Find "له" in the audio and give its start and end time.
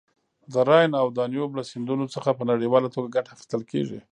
1.57-1.63